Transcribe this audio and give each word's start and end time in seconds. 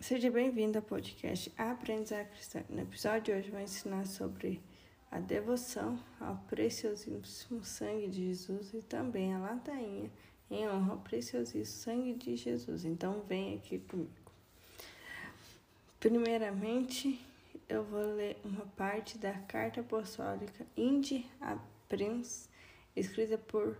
Seja 0.00 0.30
bem-vindo 0.30 0.78
ao 0.78 0.82
podcast 0.82 1.52
Aprendizagem 1.58 2.32
Cristã. 2.32 2.64
No 2.70 2.80
episódio 2.80 3.20
de 3.20 3.32
hoje, 3.32 3.50
vou 3.50 3.60
ensinar 3.60 4.06
sobre 4.06 4.58
a 5.10 5.20
devoção 5.20 6.02
ao 6.18 6.36
preciosíssimo 6.48 7.62
sangue 7.62 8.08
de 8.08 8.28
Jesus 8.28 8.72
e 8.72 8.80
também 8.80 9.34
a 9.34 9.38
ladainha 9.38 10.10
em 10.50 10.66
honra 10.66 10.92
ao 10.92 11.00
preciosíssimo 11.00 11.66
sangue 11.66 12.14
de 12.14 12.34
Jesus. 12.34 12.86
Então, 12.86 13.22
vem 13.28 13.56
aqui 13.56 13.78
comigo. 13.78 14.32
Primeiramente, 16.00 17.20
eu 17.68 17.84
vou 17.84 18.14
ler 18.14 18.40
uma 18.42 18.64
parte 18.68 19.18
da 19.18 19.34
carta 19.34 19.82
apostólica 19.82 20.66
Indi 20.78 21.30
a 21.42 21.58
escrita 22.96 23.36
por 23.36 23.76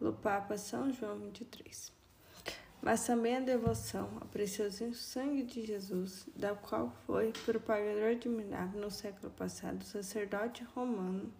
o 0.00 0.12
Papa 0.14 0.56
São 0.56 0.90
João 0.90 1.18
23 1.18 1.97
mas 2.80 3.06
também 3.06 3.36
a 3.36 3.40
devoção 3.40 4.08
ao 4.20 4.28
precioso 4.28 4.94
sangue 4.94 5.42
de 5.42 5.66
Jesus, 5.66 6.28
da 6.34 6.54
qual 6.54 6.90
foi 7.06 7.32
propagador 7.44 8.12
admirável 8.12 8.80
no 8.80 8.90
século 8.90 9.30
passado 9.32 9.82
o 9.82 9.84
sacerdote 9.84 10.64
romano 10.74 11.32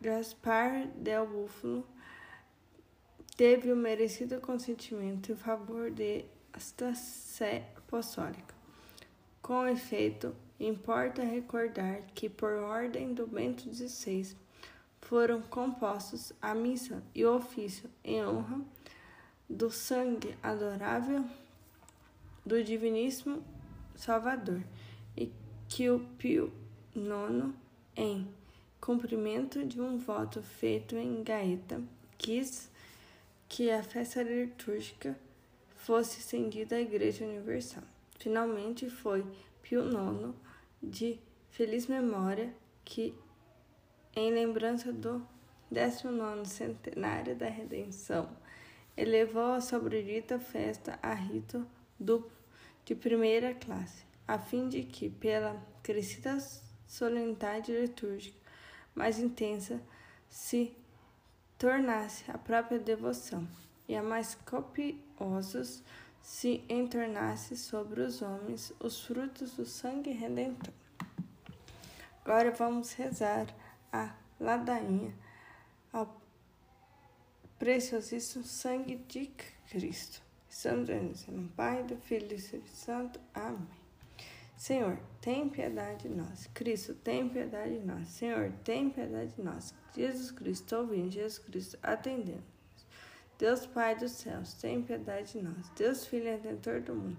Gaspar 0.00 0.86
del 0.96 1.26
Búfalo, 1.26 1.86
teve 3.36 3.70
o 3.70 3.76
merecido 3.76 4.40
consentimento 4.40 5.32
em 5.32 5.36
favor 5.36 5.90
desta 5.90 6.94
sé 6.94 7.68
apostólica. 7.76 8.54
Com 9.42 9.66
efeito, 9.66 10.34
importa 10.58 11.22
recordar 11.22 12.02
que, 12.14 12.28
por 12.28 12.52
ordem 12.52 13.12
do 13.12 13.26
Bento 13.26 13.72
XVI, 13.72 14.36
foram 15.02 15.42
compostos 15.42 16.32
a 16.40 16.54
missa 16.54 17.02
e 17.14 17.24
o 17.24 17.36
ofício 17.36 17.90
em 18.04 18.24
honra 18.24 18.60
do 19.48 19.70
sangue 19.70 20.36
adorável 20.42 21.24
do 22.46 22.62
Diviníssimo 22.62 23.42
Salvador, 23.96 24.62
e 25.16 25.32
que 25.68 25.90
o 25.90 26.00
Pio 26.16 26.52
IX, 26.94 27.52
em 27.96 28.28
cumprimento 28.80 29.64
de 29.64 29.80
um 29.80 29.98
voto 29.98 30.42
feito 30.42 30.96
em 30.96 31.22
Gaeta, 31.22 31.82
quis 32.16 32.70
que 33.48 33.70
a 33.70 33.82
festa 33.82 34.22
litúrgica 34.22 35.18
fosse 35.76 36.20
estendida 36.20 36.76
à 36.76 36.80
Igreja 36.80 37.24
Universal. 37.24 37.82
Finalmente 38.18 38.88
foi 38.88 39.26
Pio 39.62 39.82
IX, 39.82 40.34
de 40.82 41.18
feliz 41.50 41.86
memória, 41.86 42.54
que 42.84 43.14
em 44.14 44.32
lembrança 44.32 44.92
do 44.92 45.26
19 45.70 46.46
centenário 46.48 47.36
da 47.36 47.48
Redenção, 47.48 48.28
elevou 48.96 49.52
a 49.54 49.60
sobredita 49.60 50.38
festa 50.38 50.98
a 51.02 51.14
rito 51.14 51.66
duplo 51.98 52.30
de 52.84 52.94
primeira 52.94 53.54
classe, 53.54 54.04
a 54.26 54.38
fim 54.38 54.68
de 54.68 54.82
que, 54.82 55.08
pela 55.08 55.56
crescida 55.82 56.38
solenidade 56.86 57.72
litúrgica 57.72 58.36
mais 58.94 59.18
intensa, 59.18 59.80
se 60.28 60.74
tornasse 61.56 62.28
a 62.30 62.36
própria 62.36 62.78
devoção, 62.78 63.46
e 63.88 63.94
a 63.94 64.02
mais 64.02 64.34
copiosos 64.44 65.82
se 66.22 66.64
entornasse 66.68 67.56
sobre 67.56 68.00
os 68.00 68.22
homens 68.22 68.72
os 68.80 69.00
frutos 69.00 69.54
do 69.54 69.64
sangue 69.64 70.10
redentor. 70.10 70.72
Agora 72.24 72.50
vamos 72.50 72.92
rezar 72.92 73.46
a 73.92 74.14
ladainha 74.38 75.14
ao 75.92 76.20
preciosíssimo 77.58 78.44
sangue 78.44 78.96
de 79.08 79.30
Cristo. 79.70 80.22
Estamos 80.48 81.26
no 81.26 81.48
Pai, 81.50 81.82
do 81.84 81.96
Filho 81.96 82.24
e 82.24 82.28
do 82.28 82.34
Espírito 82.34 82.70
Santo. 82.70 83.20
Amém. 83.34 83.80
Senhor, 84.56 84.98
tem 85.22 85.48
piedade 85.48 86.08
de 86.08 86.14
nós. 86.14 86.46
Cristo, 86.52 86.94
tem 86.94 87.28
piedade 87.28 87.78
de 87.78 87.86
nós. 87.86 88.08
Senhor, 88.08 88.52
tem 88.62 88.90
piedade 88.90 89.34
de 89.34 89.42
nós. 89.42 89.74
Jesus 89.96 90.30
Cristo, 90.30 90.76
ouvindo, 90.76 91.10
Jesus 91.10 91.38
Cristo, 91.38 91.78
atendendo. 91.82 92.42
Deus 93.38 93.64
Pai 93.64 93.96
dos 93.96 94.12
céus, 94.12 94.52
tem 94.52 94.82
piedade 94.82 95.32
de 95.32 95.42
nós. 95.42 95.70
Deus 95.74 96.04
Filho 96.04 96.26
Redentor 96.26 96.82
do 96.82 96.94
mundo, 96.94 97.16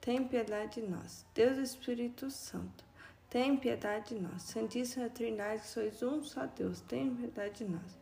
tem 0.00 0.26
piedade 0.26 0.80
de 0.80 0.88
nós. 0.88 1.26
Deus 1.34 1.58
Espírito 1.58 2.30
Santo, 2.30 2.84
tem 3.30 3.56
piedade 3.56 4.14
de 4.14 4.20
nós. 4.20 4.42
Santíssima 4.42 5.08
Trindade, 5.08 5.66
sois 5.66 6.02
um 6.02 6.22
só 6.22 6.46
Deus, 6.46 6.80
tem 6.80 7.14
piedade 7.14 7.64
de 7.64 7.70
nós. 7.70 7.98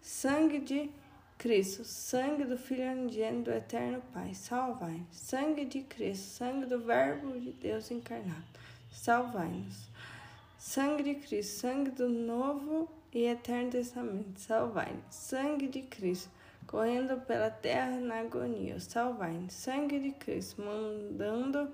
Sangue 0.00 0.60
de 0.60 0.90
Cristo, 1.38 1.84
sangue 1.84 2.44
do 2.44 2.56
Filho 2.56 2.92
unigênito 2.92 3.50
do 3.50 3.56
Eterno 3.56 4.00
Pai, 4.12 4.32
salvai-nos. 4.34 5.06
Sangue 5.10 5.64
de 5.64 5.82
Cristo, 5.82 6.24
sangue 6.38 6.66
do 6.66 6.78
Verbo 6.78 7.38
de 7.38 7.52
Deus 7.52 7.90
encarnado, 7.90 8.44
salvai-nos. 8.92 9.90
Sangue 10.58 11.02
de 11.02 11.14
Cristo, 11.16 11.60
sangue 11.60 11.90
do 11.90 12.08
Novo 12.08 12.88
e 13.12 13.24
Eterno 13.24 13.72
Testamento, 13.72 14.38
salvai-nos. 14.38 15.02
Sangue 15.10 15.66
de 15.66 15.82
Cristo, 15.82 16.30
correndo 16.68 17.20
pela 17.26 17.50
terra 17.50 17.98
na 17.98 18.20
agonia, 18.20 18.78
salvai-nos. 18.78 19.52
Sangue 19.52 19.98
de 19.98 20.12
Cristo, 20.12 20.62
mandando 20.62 21.68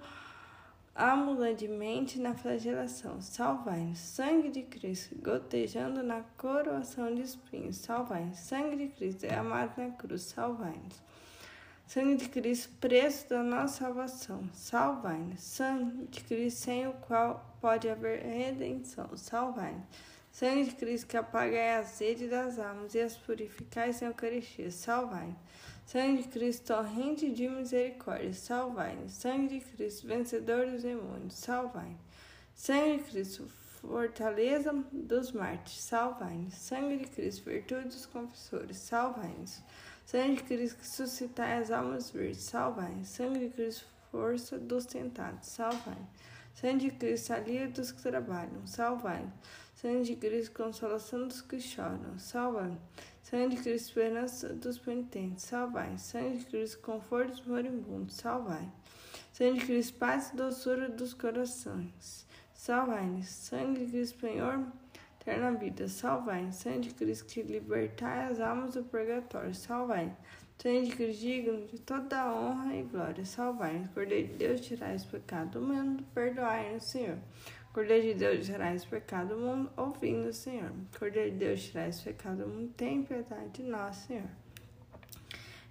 amulantemente 0.98 2.18
na 2.18 2.34
flagelação, 2.34 3.20
salvai-nos. 3.20 4.00
Sangue 4.00 4.50
de 4.50 4.62
Cristo, 4.62 5.14
gotejando 5.22 6.02
na 6.02 6.22
coroação 6.36 7.14
de 7.14 7.22
espinhos, 7.22 7.76
salvai-nos. 7.76 8.40
Sangue 8.40 8.76
de 8.76 8.88
Cristo, 8.88 9.24
amado 9.32 9.80
na 9.80 9.92
cruz, 9.92 10.22
salvai-nos. 10.22 11.00
Sangue 11.86 12.16
de 12.16 12.28
Cristo, 12.28 12.74
preço 12.80 13.28
da 13.28 13.44
nossa 13.44 13.84
salvação, 13.84 14.42
salvai-nos. 14.52 15.40
Sangue 15.40 16.08
de 16.08 16.20
Cristo, 16.20 16.58
sem 16.58 16.88
o 16.88 16.92
qual 16.94 17.56
pode 17.60 17.88
haver 17.88 18.20
redenção, 18.24 19.16
salvai-nos. 19.16 19.86
Sangue 20.32 20.64
de 20.64 20.74
Cristo, 20.74 21.06
que 21.06 21.16
apagai 21.16 21.76
a 21.76 21.84
sede 21.84 22.26
das 22.26 22.58
almas 22.58 22.94
e 22.94 23.00
as 23.00 23.16
purificais 23.16 24.02
em 24.02 24.06
Eucaristia, 24.06 24.72
salvai-nos. 24.72 25.36
Sangue 25.88 26.22
de 26.22 26.28
Cristo, 26.28 26.74
torrente 26.74 27.30
de 27.30 27.48
misericórdia, 27.48 28.34
salvai-nos. 28.34 29.10
Sangue 29.10 29.58
de 29.58 29.64
Cristo, 29.64 30.06
vencedor 30.06 30.66
dos 30.66 30.82
demônios, 30.82 31.32
salvai-nos. 31.32 31.96
Sangue 32.54 32.98
de 32.98 33.04
Cristo, 33.04 33.48
fortaleza 33.80 34.84
dos 34.92 35.32
mártires, 35.32 35.80
salvai-nos. 35.80 36.52
Sangue 36.56 36.98
de 36.98 37.06
Cristo, 37.06 37.42
virtude 37.46 37.84
dos 37.84 38.04
confessores, 38.04 38.76
salvai-nos. 38.76 39.62
Sangue 40.04 40.36
de 40.36 40.42
Cristo, 40.42 40.78
que 40.78 40.86
suscitai 40.86 41.56
as 41.56 41.70
almas 41.70 42.10
verdes, 42.10 42.42
salvai-nos. 42.42 43.08
Sangue 43.08 43.38
de 43.38 43.48
Cristo, 43.48 43.86
força 44.12 44.58
dos 44.58 44.84
tentados, 44.84 45.48
salvai-nos. 45.48 46.10
Sangue 46.52 46.90
de 46.90 46.96
Cristo, 46.98 47.32
alívio 47.32 47.70
dos 47.70 47.92
que 47.92 48.02
trabalham, 48.02 48.66
salvai-nos. 48.66 49.32
Sangue 49.74 50.04
de 50.04 50.16
Cristo, 50.16 50.52
consolação 50.54 51.26
dos 51.26 51.40
que 51.40 51.58
choram, 51.58 52.18
salvai-nos. 52.18 52.78
Sangue 53.28 53.56
de 53.56 53.62
Cristo, 53.62 53.88
esperança 53.88 54.54
dos 54.54 54.78
penitentes, 54.78 55.44
salvai. 55.44 55.98
Sangue 55.98 56.38
de 56.38 56.46
Cristo, 56.46 56.78
conforto 56.78 57.32
dos 57.32 57.44
moribundos, 57.44 58.14
salvai. 58.14 58.66
Sangue 59.34 59.60
de 59.60 59.66
Cristo, 59.66 59.98
paz 59.98 60.30
e 60.32 60.36
doçura 60.36 60.88
dos 60.88 61.12
corações, 61.12 62.26
salvai-nos. 62.54 63.26
Sangue 63.26 63.84
de 63.84 63.90
Cristo, 63.90 64.20
Senhor, 64.20 64.66
eterna 65.20 65.52
vida, 65.52 65.88
salvai. 65.88 66.50
Sangue 66.52 66.88
de 66.88 66.94
Cristo, 66.94 67.26
que 67.26 67.42
libertai 67.42 68.32
as 68.32 68.40
almas 68.40 68.72
do 68.72 68.84
purgatório, 68.84 69.54
salvai. 69.54 70.10
Sangue 70.56 70.88
de 70.88 70.96
Cristo, 70.96 71.20
digno 71.20 71.66
de 71.66 71.78
toda 71.80 72.22
a 72.22 72.34
honra 72.34 72.76
e 72.76 72.82
glória, 72.82 73.26
salvai. 73.26 73.86
Cordeiro 73.92 74.28
de 74.28 74.34
Deus, 74.38 74.62
tirai 74.62 74.96
o 74.96 75.06
pecado 75.06 75.60
do 75.60 75.66
mundo, 75.66 76.02
perdoai-nos, 76.14 76.82
Senhor. 76.84 77.18
Cordeiro 77.72 78.08
de 78.08 78.14
Deus, 78.14 78.46
tirais 78.46 78.82
o 78.84 78.88
pecado 78.88 79.34
do 79.34 79.40
mundo, 79.40 79.70
ouvindo, 79.76 80.32
Senhor. 80.32 80.72
Cordeiro 80.98 81.30
de 81.32 81.36
Deus, 81.36 81.62
tirais 81.62 82.00
o 82.00 82.04
pecado 82.04 82.44
do 82.44 82.48
mundo, 82.48 82.72
tem 82.76 83.02
piedade 83.02 83.50
de 83.50 83.62
nós, 83.62 83.96
Senhor. 83.96 84.28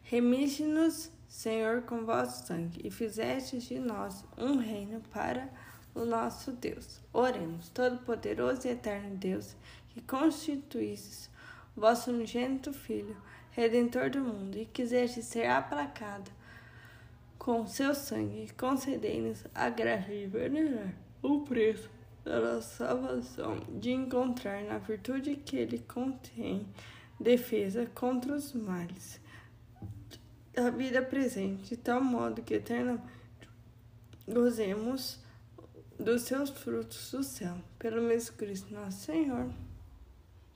Remite-nos, 0.03 1.11
Senhor, 1.27 1.81
com 1.81 2.05
vosso 2.05 2.45
sangue, 2.45 2.81
e 2.85 2.91
fizestes 2.91 3.63
de 3.63 3.79
nós 3.79 4.23
um 4.37 4.57
reino 4.57 5.01
para 5.11 5.49
o 5.93 6.05
nosso 6.05 6.51
Deus. 6.51 7.01
Oremos, 7.11 7.69
Todo-Poderoso 7.69 8.67
e 8.67 8.71
Eterno 8.71 9.17
Deus, 9.17 9.55
que 9.89 10.01
constituístes 10.01 11.29
vosso 11.75 12.11
unigênito 12.11 12.71
Filho, 12.71 13.17
Redentor 13.51 14.11
do 14.11 14.19
mundo, 14.19 14.57
e 14.57 14.65
quiseste 14.65 15.23
ser 15.23 15.47
aplacado 15.47 16.31
com 17.39 17.65
seu 17.65 17.95
sangue, 17.95 18.51
concedei-nos 18.57 19.43
a 19.55 19.69
graça 19.69 20.09
de 20.09 20.27
venerar 20.27 21.06
o 21.27 21.41
preço 21.41 21.89
da 22.23 22.61
salvação, 22.61 23.59
de 23.79 23.91
encontrar 23.91 24.63
na 24.63 24.77
virtude 24.77 25.35
que 25.35 25.55
ele 25.55 25.79
contém 25.79 26.67
defesa 27.19 27.85
contra 27.93 28.33
os 28.33 28.53
males 28.53 29.19
da 30.53 30.69
vida 30.69 31.01
presente, 31.01 31.69
de 31.69 31.77
tal 31.77 32.03
modo 32.03 32.41
que 32.41 32.55
eternamente 32.55 33.07
gozemos 34.27 35.19
dos 35.99 36.23
seus 36.23 36.49
frutos 36.49 37.11
do 37.11 37.23
céu, 37.23 37.57
pelo 37.77 38.01
mesmo 38.01 38.35
Cristo 38.35 38.73
nosso 38.73 39.05
Senhor. 39.05 39.49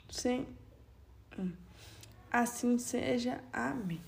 Sim. 0.09 0.45
Assim 2.31 2.77
seja. 2.77 3.41
Amém. 3.53 4.01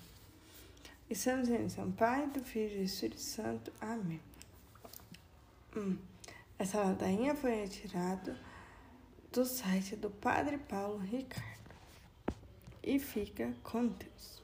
Estamos 1.09 1.49
em 1.49 1.69
São 1.69 1.91
Pai, 1.91 2.27
do 2.27 2.43
Filho 2.43 2.73
e 2.73 2.77
do 2.77 2.83
Espírito 2.83 3.21
Santo. 3.21 3.71
Amém. 3.79 4.19
Hum. 5.75 5.97
Essa 6.57 6.79
ladainha 6.81 7.35
foi 7.35 7.55
retirada 7.55 8.39
do 9.31 9.43
site 9.43 9.95
do 9.95 10.09
Padre 10.09 10.57
Paulo 10.57 10.99
Ricardo. 10.99 11.75
E 12.83 12.99
fica 12.99 13.53
com 13.63 13.87
Deus. 13.87 14.42